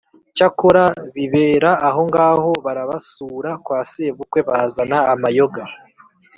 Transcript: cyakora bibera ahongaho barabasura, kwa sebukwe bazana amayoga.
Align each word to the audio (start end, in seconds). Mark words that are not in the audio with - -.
cyakora 0.35 0.83
bibera 1.15 1.71
ahongaho 1.89 2.51
barabasura, 2.65 3.49
kwa 3.65 3.79
sebukwe 3.91 4.39
bazana 4.49 4.97
amayoga. 5.13 5.61